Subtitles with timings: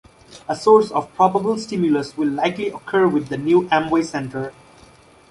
[0.47, 4.51] A source of probable stimulus will likely occur with the new Amway Center.